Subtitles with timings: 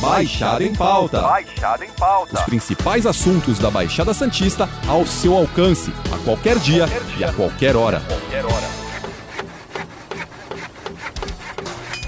[0.00, 1.20] Baixada em Pauta.
[1.20, 2.34] Baixada em Pauta.
[2.38, 7.16] Os principais assuntos da Baixada Santista ao seu alcance, a qualquer dia, Qualquer dia.
[7.18, 8.00] e a qualquer hora.
[8.06, 8.78] Qualquer hora.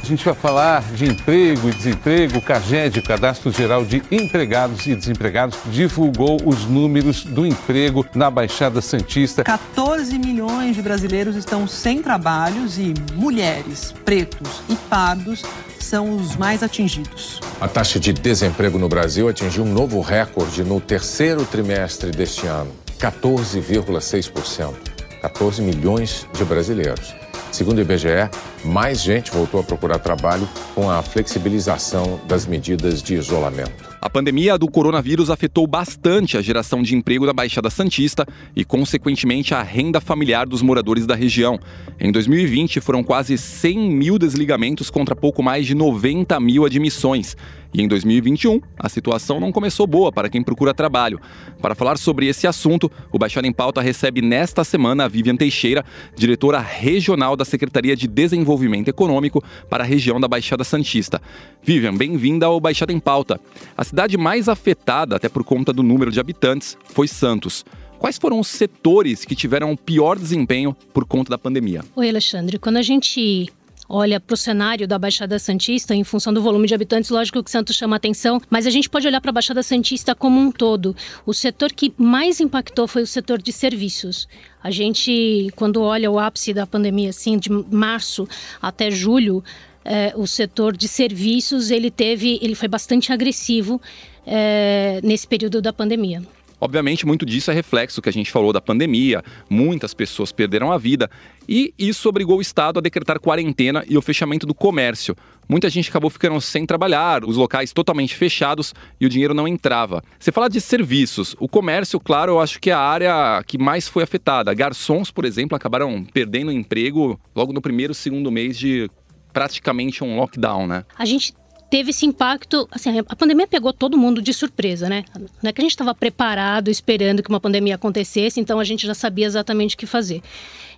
[0.03, 2.38] A gente vai falar de emprego e desemprego.
[2.38, 8.29] O CAGED, o Cadastro Geral de Empregados e Desempregados, divulgou os números do emprego na
[8.29, 9.45] Baixada Santista.
[9.45, 15.43] 14 milhões de brasileiros estão sem trabalhos e mulheres, pretos e pardos
[15.79, 17.41] são os mais atingidos.
[17.61, 22.73] A taxa de desemprego no Brasil atingiu um novo recorde no terceiro trimestre deste ano,
[22.98, 24.74] 14,6%.
[25.20, 27.15] 14 milhões de brasileiros.
[27.52, 28.30] Segundo o IBGE,
[28.64, 33.90] mais gente voltou a procurar trabalho com a flexibilização das medidas de isolamento.
[34.00, 38.24] A pandemia do coronavírus afetou bastante a geração de emprego da Baixada Santista
[38.56, 41.59] e, consequentemente, a renda familiar dos moradores da região.
[41.98, 47.37] Em 2020, foram quase 100 mil desligamentos contra pouco mais de 90 mil admissões.
[47.73, 51.21] E em 2021, a situação não começou boa para quem procura trabalho.
[51.60, 55.85] Para falar sobre esse assunto, o Baixada em Pauta recebe nesta semana a Vivian Teixeira,
[56.16, 61.23] diretora regional da Secretaria de Desenvolvimento Econômico para a região da Baixada Santista.
[61.63, 63.41] Vivian, bem-vinda ao Baixada em Pauta.
[63.76, 67.65] A cidade mais afetada, até por conta do número de habitantes, foi Santos.
[68.00, 71.84] Quais foram os setores que tiveram o pior desempenho por conta da pandemia?
[71.94, 72.59] Oi, Alexandre.
[72.59, 73.53] Quando a gente
[73.91, 77.50] olha para o cenário da Baixada Santista, em função do volume de habitantes, lógico que
[77.50, 80.94] Santos chama atenção, mas a gente pode olhar para a Baixada Santista como um todo.
[81.27, 84.28] O setor que mais impactou foi o setor de serviços.
[84.62, 88.28] A gente, quando olha o ápice da pandemia, assim, de março
[88.62, 89.43] até julho,
[89.84, 93.81] eh, o setor de serviços ele teve, ele foi bastante agressivo
[94.25, 96.22] eh, nesse período da pandemia.
[96.61, 100.77] Obviamente, muito disso é reflexo que a gente falou da pandemia, muitas pessoas perderam a
[100.77, 101.11] vida
[101.49, 105.16] e isso obrigou o Estado a decretar quarentena e o fechamento do comércio.
[105.49, 110.03] Muita gente acabou ficando sem trabalhar, os locais totalmente fechados e o dinheiro não entrava.
[110.19, 113.88] Você fala de serviços, o comércio, claro, eu acho que é a área que mais
[113.88, 114.53] foi afetada.
[114.55, 118.88] Garçons, por exemplo, acabaram perdendo emprego logo no primeiro, segundo mês de
[119.32, 120.84] praticamente um lockdown, né?
[120.97, 121.32] A gente
[121.70, 125.04] teve esse impacto, assim, a pandemia pegou todo mundo de surpresa, né?
[125.41, 128.84] Não é que a gente estava preparado, esperando que uma pandemia acontecesse, então a gente
[128.84, 130.20] já sabia exatamente o que fazer.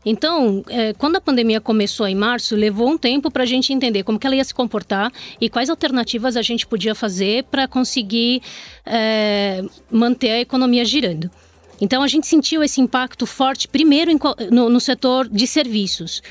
[0.05, 4.03] Então, é, quando a pandemia começou em março, levou um tempo para a gente entender
[4.03, 5.11] como que ela ia se comportar
[5.41, 8.43] e quais alternativas a gente podia fazer para conseguir
[8.85, 11.31] é, manter a economia girando.
[11.81, 14.11] Então, a gente sentiu esse impacto forte, primeiro
[14.51, 16.23] no, no setor de serviços.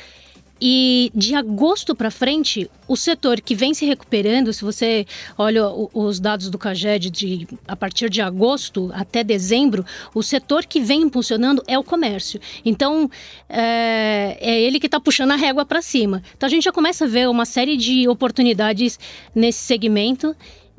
[0.64, 6.20] E de agosto para frente, o setor que vem se recuperando, se você olha os
[6.20, 9.84] dados do CAGED de a partir de agosto até dezembro,
[10.14, 12.40] o setor que vem impulsionando é o comércio.
[12.64, 13.10] Então,
[13.50, 16.22] é, é ele que está puxando a régua para cima.
[16.38, 19.00] Então, a gente já começa a ver uma série de oportunidades
[19.34, 20.36] nesse segmento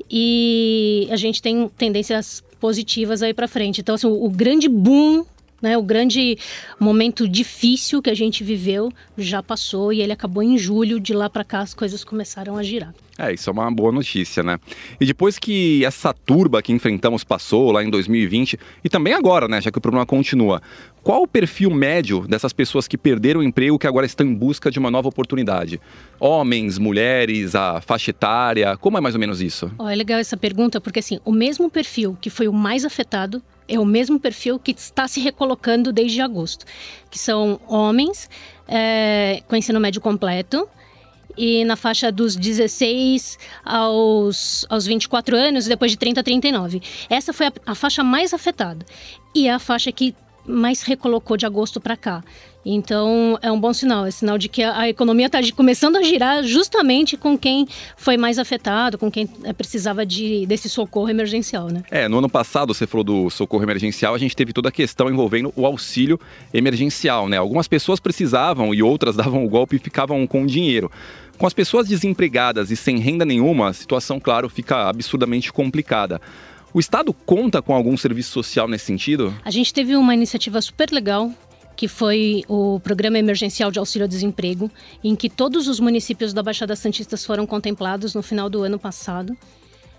[0.09, 3.81] e a gente tem tendências positivas aí para frente.
[3.81, 5.25] Então, assim, o, o grande boom
[5.63, 6.37] né, o grande
[6.77, 10.99] momento difícil que a gente viveu já passou e ele acabou em julho.
[10.99, 12.93] De lá para cá as coisas começaram a girar.
[13.17, 14.59] É, isso é uma boa notícia, né?
[14.99, 19.61] E depois que essa turba que enfrentamos passou lá em 2020 e também agora, né,
[19.61, 20.61] já que o problema continua,
[21.03, 24.71] qual o perfil médio dessas pessoas que perderam o emprego que agora estão em busca
[24.71, 25.79] de uma nova oportunidade?
[26.19, 29.71] Homens, mulheres, a faixa etária, como é mais ou menos isso?
[29.77, 33.43] Ó, é legal essa pergunta porque assim, o mesmo perfil que foi o mais afetado
[33.67, 36.65] é o mesmo perfil que está se recolocando desde agosto,
[37.09, 38.29] que são homens
[38.67, 40.67] é, com ensino médio completo
[41.37, 46.81] e na faixa dos 16 aos, aos 24 anos, depois de 30 a 39.
[47.09, 48.85] Essa foi a, a faixa mais afetada
[49.33, 52.23] e é a faixa que mais recolocou de agosto para cá.
[52.65, 56.01] Então é um bom sinal, é sinal de que a, a economia está começando a
[56.01, 57.67] girar justamente com quem
[57.97, 61.83] foi mais afetado, com quem eh, precisava de, desse socorro emergencial, né?
[61.91, 65.09] É, no ano passado você falou do socorro emergencial, a gente teve toda a questão
[65.09, 66.17] envolvendo o auxílio
[66.53, 67.37] emergencial, né?
[67.37, 70.89] Algumas pessoas precisavam e outras davam o golpe e ficavam com dinheiro.
[71.37, 76.21] Com as pessoas desempregadas e sem renda nenhuma, a situação, claro, fica absurdamente complicada.
[76.73, 79.33] O Estado conta com algum serviço social nesse sentido?
[79.45, 81.31] A gente teve uma iniciativa super legal
[81.75, 84.69] que foi o Programa Emergencial de Auxílio ao Desemprego,
[85.03, 89.35] em que todos os municípios da Baixada Santista foram contemplados no final do ano passado.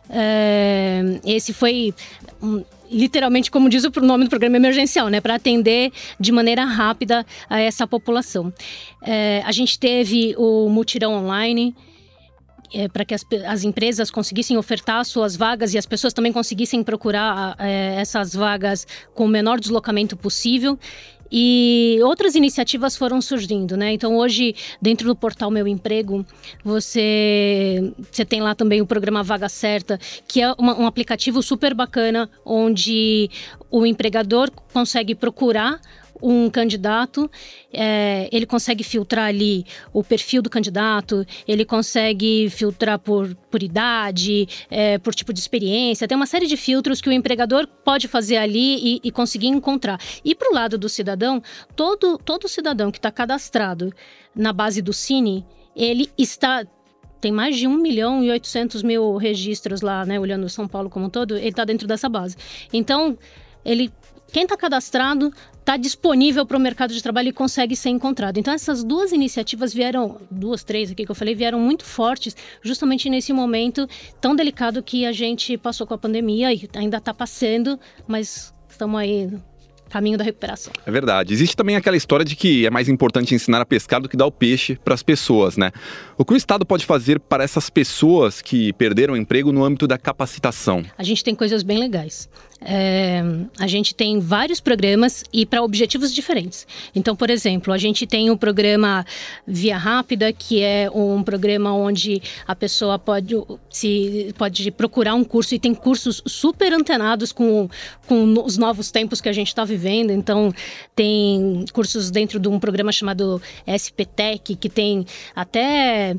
[0.09, 1.93] É, esse foi
[2.41, 5.91] um, literalmente, como diz o nome do programa emergencial, né, para atender
[6.21, 8.53] de maneira rápida a essa população.
[9.03, 11.75] É, a gente teve o mutirão online.
[12.73, 16.83] É, para que as, as, empresas conseguissem ofertar suas vagas e as pessoas também conseguissem
[16.83, 20.79] procurar é, essas vagas com o menor deslocamento possível.
[21.37, 23.93] E outras iniciativas foram surgindo, né?
[23.93, 26.25] Então hoje, dentro do portal Meu Emprego,
[26.63, 31.75] você, você tem lá também o programa Vaga Certa, que é uma, um aplicativo super
[31.75, 33.29] bacana, onde
[33.71, 35.81] o empregador consegue procurar
[36.23, 37.31] um candidato,
[37.73, 44.49] é, ele consegue filtrar ali o perfil do candidato, ele consegue filtrar por, por idade,
[44.71, 48.37] é, por tipo de experiência, tem uma série de filtros que o empregador pode fazer
[48.37, 49.99] ali e, e conseguir encontrar.
[50.25, 51.43] E para o lado do cidadão,
[51.77, 53.93] todo, todo cidadão que está cadastrado
[54.35, 55.45] na base do Cine,
[55.77, 56.65] ele está
[57.21, 60.21] tem mais de 1 milhão e 800 mil registros lá, né?
[60.21, 62.37] Olhando São Paulo como um todo, ele está dentro dessa base.
[62.71, 63.17] Então,
[63.65, 63.91] ele
[64.35, 68.37] quem está cadastrado está disponível para o mercado de trabalho e consegue ser encontrado.
[68.37, 73.09] Então, essas duas iniciativas vieram, duas, três aqui que eu falei, vieram muito fortes, justamente
[73.09, 73.89] nesse momento
[74.21, 77.79] tão delicado que a gente passou com a pandemia e ainda está passando,
[78.09, 79.31] mas estamos aí
[79.95, 80.73] caminho da recuperação.
[80.85, 81.33] É verdade.
[81.33, 84.27] Existe também aquela história de que é mais importante ensinar a pescar do que dar
[84.27, 85.71] o peixe para as pessoas, né?
[86.19, 89.87] O que o Estado pode fazer para essas pessoas que perderam o emprego no âmbito
[89.87, 90.85] da capacitação?
[90.99, 92.29] A gente tem coisas bem legais.
[92.67, 93.23] É,
[93.59, 96.67] a gente tem vários programas e para objetivos diferentes.
[96.95, 99.05] Então, por exemplo, a gente tem o programa
[99.47, 103.35] Via Rápida, que é um programa onde a pessoa pode,
[103.69, 107.69] se, pode procurar um curso e tem cursos super antenados com,
[108.07, 109.84] com os novos tempos que a gente está vivendo.
[109.91, 110.53] Então,
[110.95, 115.05] tem cursos dentro de um programa chamado SPTEC, que tem
[115.35, 116.17] até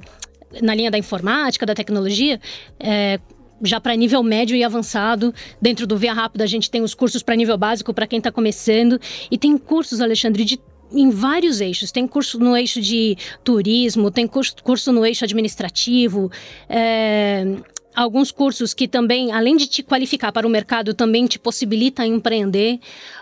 [0.62, 2.39] na linha da informática, da tecnologia,
[2.79, 3.19] é,
[3.62, 5.33] já para nível médio e avançado.
[5.62, 8.31] Dentro do Via Rápida, a gente tem os cursos para nível básico para quem está
[8.31, 9.00] começando.
[9.29, 10.59] E tem cursos, Alexandre, de
[10.91, 11.91] em vários eixos.
[11.91, 16.31] Tem curso no eixo de turismo, tem curso, curso no eixo administrativo.
[16.69, 17.57] É,
[17.95, 22.80] alguns cursos que também, além de te qualificar para o mercado, também te possibilita empreender.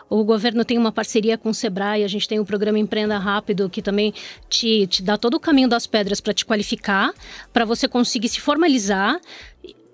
[0.09, 3.69] O governo tem uma parceria com o Sebrae, a gente tem o programa Empreenda Rápido,
[3.69, 4.13] que também
[4.49, 7.13] te, te dá todo o caminho das pedras para te qualificar,
[7.51, 9.19] para você conseguir se formalizar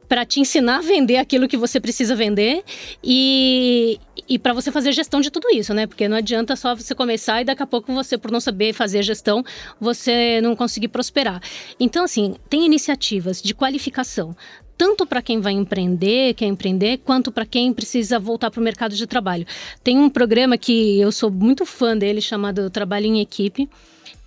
[0.09, 2.63] para te ensinar a vender aquilo que você precisa vender
[3.03, 5.85] e, e para você fazer gestão de tudo isso, né?
[5.85, 9.03] Porque não adianta só você começar e daqui a pouco você, por não saber fazer
[9.03, 9.43] gestão,
[9.79, 11.39] você não conseguir prosperar.
[11.79, 14.35] Então, assim, tem iniciativas de qualificação,
[14.79, 18.95] tanto para quem vai empreender, quer empreender, quanto para quem precisa voltar para o mercado
[18.95, 19.45] de trabalho.
[19.83, 23.69] Tem um programa que eu sou muito fã dele, chamado Trabalho em Equipe,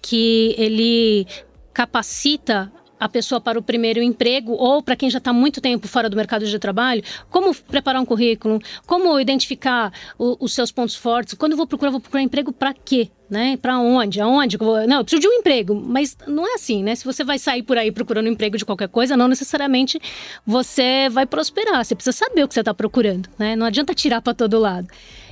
[0.03, 1.27] que ele
[1.73, 2.71] capacita
[3.01, 6.17] a pessoa para o primeiro emprego ou para quem já está muito tempo fora do
[6.17, 11.33] mercado de trabalho, como preparar um currículo, como identificar o, os seus pontos fortes.
[11.33, 13.09] Quando eu vou procurar, vou procurar emprego para quê?
[13.33, 13.57] Né?
[13.57, 14.21] Para onde?
[14.21, 14.59] Aonde?
[14.59, 16.95] Não, eu preciso de um emprego, mas não é assim, né?
[16.95, 19.99] Se você vai sair por aí procurando um emprego de qualquer coisa, não necessariamente
[20.45, 21.83] você vai prosperar.
[21.83, 23.57] Você precisa saber o que você está procurando, né?
[23.57, 24.87] Não adianta tirar para todo lado.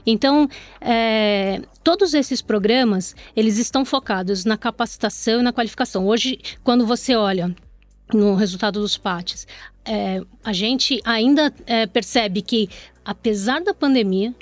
[0.07, 0.49] Então,
[0.81, 6.07] é, todos esses programas, eles estão focados na capacitação e na qualificação.
[6.07, 7.55] Hoje, quando você olha
[8.15, 9.47] no resultado dos PATs,
[9.85, 12.67] é, a gente ainda é, percebe que,
[13.05, 14.35] apesar da pandemia,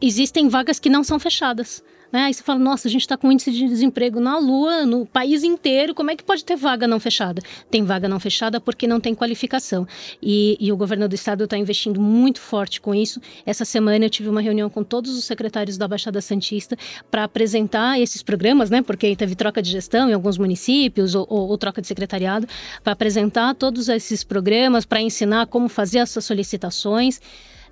[0.00, 1.80] existem vagas que não são fechadas.
[2.14, 2.26] Né?
[2.26, 5.42] Aí você fala, nossa, a gente está com índice de desemprego na Lua, no país
[5.42, 7.42] inteiro, como é que pode ter vaga não fechada?
[7.68, 9.84] Tem vaga não fechada porque não tem qualificação.
[10.22, 13.20] E, e o governo do estado está investindo muito forte com isso.
[13.44, 16.76] Essa semana eu tive uma reunião com todos os secretários da Baixada Santista
[17.10, 18.80] para apresentar esses programas, né?
[18.80, 22.46] Porque teve troca de gestão em alguns municípios ou, ou, ou troca de secretariado,
[22.84, 27.20] para apresentar todos esses programas, para ensinar como fazer essas solicitações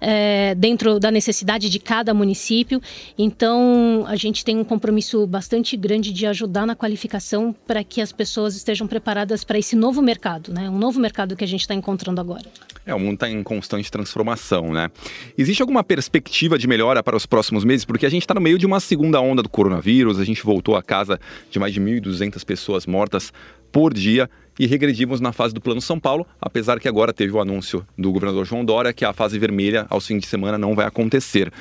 [0.03, 2.83] é, dentro da necessidade de cada município.
[3.17, 8.11] Então, a gente tem um compromisso bastante grande de ajudar na qualificação para que as
[8.11, 10.69] pessoas estejam preparadas para esse novo mercado, né?
[10.69, 12.45] Um novo mercado que a gente está encontrando agora.
[12.85, 14.91] É, o mundo está em constante transformação, né?
[15.39, 17.85] Existe alguma perspectiva de melhora para os próximos meses?
[17.85, 20.75] Porque a gente está no meio de uma segunda onda do coronavírus, a gente voltou
[20.75, 23.33] a casa de mais de 1.200 pessoas mortas
[23.71, 24.29] por dia
[24.59, 28.13] e regredimos na fase do Plano São Paulo, apesar que agora teve o anúncio do
[28.13, 31.53] governador João Dória que a fase vermelha aos fins de semana não vai acontecer.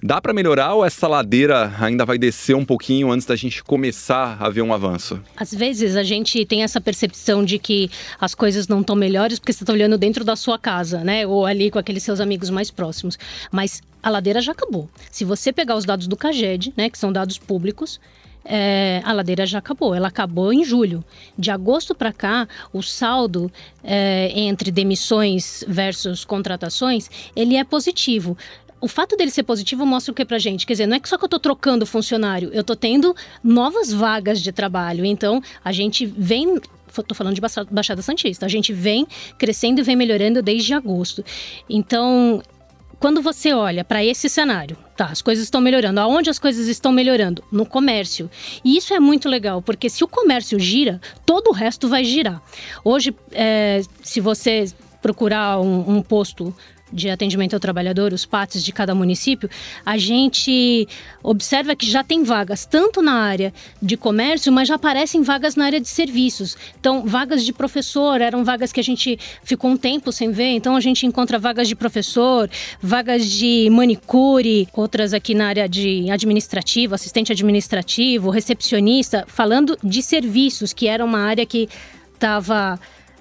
[0.00, 4.36] Dá para melhorar ou essa ladeira ainda vai descer um pouquinho antes da gente começar
[4.38, 5.20] a ver um avanço?
[5.36, 9.52] Às vezes a gente tem essa percepção de que as coisas não estão melhores porque
[9.52, 11.26] você está olhando dentro da sua casa, né?
[11.26, 13.18] Ou ali com aqueles seus amigos mais próximos.
[13.50, 14.88] Mas a ladeira já acabou.
[15.10, 18.00] Se você pegar os dados do CAGED, né, que são dados públicos,
[18.48, 19.94] é, a ladeira já acabou.
[19.94, 21.04] Ela acabou em julho.
[21.38, 23.52] De agosto para cá, o saldo
[23.84, 28.36] é, entre demissões versus contratações, ele é positivo
[28.80, 30.64] o fato dele ser positivo mostra o que pra gente?
[30.64, 33.12] Quer dizer, não é que só que eu tô trocando funcionário, eu tô tendo
[33.42, 35.04] novas vagas de trabalho.
[35.04, 38.46] Então, a gente vem estou falando de Baixada Santista.
[38.46, 41.24] A gente vem crescendo e vem melhorando desde agosto.
[41.68, 42.42] Então,
[42.98, 46.00] quando você olha para esse cenário, Tá, as coisas estão melhorando.
[46.00, 47.44] Aonde as coisas estão melhorando?
[47.52, 48.28] No comércio.
[48.64, 52.42] E isso é muito legal, porque se o comércio gira, todo o resto vai girar.
[52.82, 54.64] Hoje, é, se você
[55.00, 56.52] procurar um, um posto
[56.92, 59.48] de atendimento ao trabalhador, os PATs de cada município,
[59.84, 60.88] a gente
[61.22, 65.66] observa que já tem vagas tanto na área de comércio, mas já aparecem vagas na
[65.66, 66.56] área de serviços.
[66.78, 70.76] Então, vagas de professor eram vagas que a gente ficou um tempo sem ver, então
[70.76, 72.48] a gente encontra vagas de professor,
[72.80, 80.72] vagas de manicure, outras aqui na área de administrativo, assistente administrativo, recepcionista, falando de serviços,
[80.72, 81.68] que era uma área que
[82.14, 82.78] estava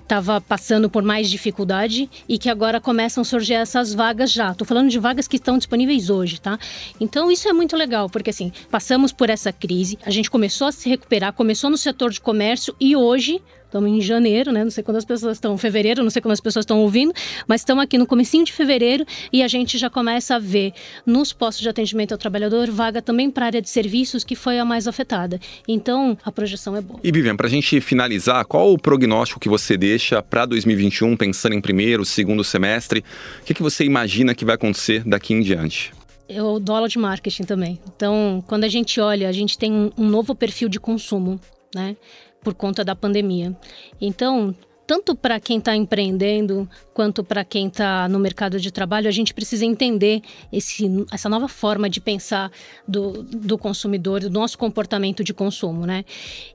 [0.07, 4.51] estava passando por mais dificuldade e que agora começam a surgir essas vagas já.
[4.51, 6.57] Estou falando de vagas que estão disponíveis hoje, tá?
[6.99, 10.71] Então isso é muito legal, porque assim, passamos por essa crise, a gente começou a
[10.71, 14.63] se recuperar, começou no setor de comércio e hoje Estamos em janeiro, né?
[14.63, 17.13] Não sei quando as pessoas estão, fevereiro, não sei quando as pessoas estão ouvindo,
[17.45, 20.71] mas estamos aqui no comecinho de fevereiro e a gente já começa a ver
[21.05, 24.57] nos postos de atendimento ao trabalhador vaga também para a área de serviços, que foi
[24.57, 25.37] a mais afetada.
[25.67, 27.01] Então, a projeção é boa.
[27.03, 31.53] E Vivian, para a gente finalizar, qual o prognóstico que você deixa para 2021, pensando
[31.53, 33.03] em primeiro, segundo semestre?
[33.41, 35.91] O que, que você imagina que vai acontecer daqui em diante?
[36.29, 37.79] eu dou aula de marketing também.
[37.95, 41.39] Então, quando a gente olha, a gente tem um, novo perfil de consumo,
[41.73, 41.95] né?
[42.41, 43.55] por conta da pandemia.
[43.99, 44.55] Então,
[44.87, 49.33] tanto para quem está empreendendo quanto para quem está no mercado de trabalho, a gente
[49.33, 50.21] precisa entender
[50.51, 52.49] esse, essa nova forma de pensar
[52.87, 56.05] do, do consumidor, do nosso comportamento de consumo, né?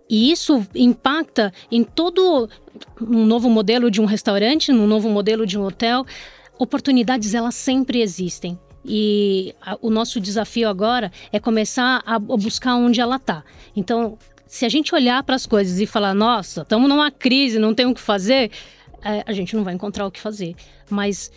[0.08, 2.48] E isso impacta em todo
[2.98, 6.06] um novo modelo de um restaurante, num novo modelo de um hotel.
[6.58, 8.58] Oportunidades elas sempre existem.
[8.82, 13.44] E a, o nosso desafio agora é começar a, a buscar onde ela está.
[13.76, 14.18] Então,
[14.52, 17.86] se a gente olhar para as coisas e falar, nossa, estamos numa crise, não tem
[17.86, 18.50] o que fazer,
[19.02, 20.54] é, a gente não vai encontrar o que fazer.
[20.90, 21.32] Mas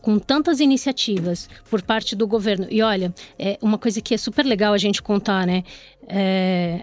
[0.00, 2.66] com tantas iniciativas por parte do governo.
[2.70, 5.62] E olha, é uma coisa que é super legal a gente contar, né?
[6.08, 6.82] É,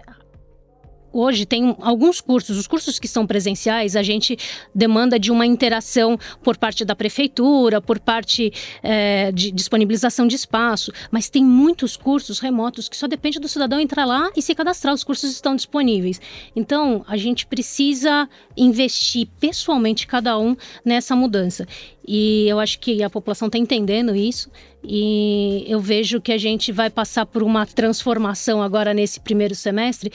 [1.12, 4.36] hoje tem alguns cursos, os cursos que são presenciais, a gente
[4.74, 8.52] demanda de uma interação por parte da prefeitura, por parte
[8.82, 13.80] é, de disponibilização de espaço, mas tem muitos cursos remotos que só depende do cidadão
[13.80, 16.20] entrar lá e se cadastrar, os cursos estão disponíveis.
[16.54, 21.66] Então, a gente precisa investir pessoalmente cada um nessa mudança.
[22.06, 24.50] E eu acho que a população está entendendo isso.
[24.84, 30.12] E eu vejo que a gente vai passar por uma transformação agora nesse primeiro semestre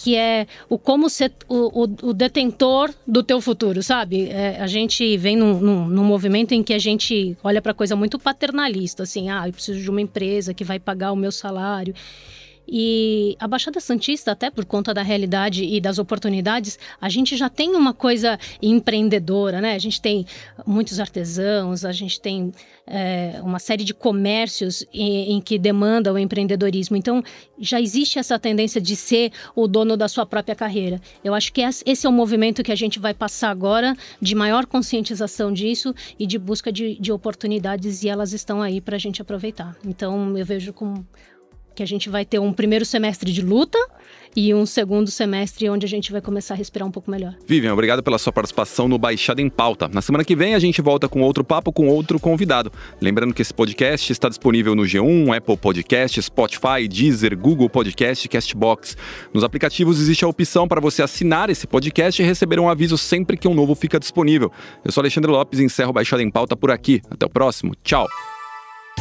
[0.00, 4.28] que é o como ser o, o, o detentor do teu futuro, sabe?
[4.28, 7.96] É, a gente vem num, num, num, movimento em que a gente olha para coisa
[7.96, 11.92] muito paternalista, assim, ah, eu preciso de uma empresa que vai pagar o meu salário.
[12.70, 17.48] E a Baixada Santista, até por conta da realidade e das oportunidades, a gente já
[17.48, 19.74] tem uma coisa empreendedora, né?
[19.74, 20.26] A gente tem
[20.66, 22.52] muitos artesãos, a gente tem
[22.86, 26.96] é, uma série de comércios em, em, que demandam o empreendedorismo.
[26.96, 27.22] Então,
[27.58, 31.00] já existe essa tendência de ser o dono da sua própria carreira.
[31.24, 34.66] Eu acho que esse é o movimento que a gente vai passar agora, de maior
[34.66, 39.22] conscientização disso e de busca de, de oportunidades, e elas estão aí para a gente
[39.22, 39.76] aproveitar.
[39.86, 41.02] Então, eu vejo com
[41.78, 43.78] que a gente vai ter um primeiro semestre de luta
[44.34, 47.36] e um segundo semestre onde a gente vai começar a respirar um pouco melhor.
[47.46, 49.86] Vivian, obrigado pela sua participação no Baixada em Pauta.
[49.86, 52.72] Na semana que vem a gente volta com outro papo com outro convidado.
[53.00, 58.96] Lembrando que esse podcast está disponível no G1, Apple Podcast, Spotify, Deezer, Google Podcast Castbox.
[59.32, 63.36] Nos aplicativos existe a opção para você assinar esse podcast e receber um aviso sempre
[63.36, 64.50] que um novo fica disponível.
[64.84, 67.00] Eu sou Alexandre Lopes e encerro Baixada em Pauta por aqui.
[67.08, 67.72] Até o próximo.
[67.84, 68.08] Tchau.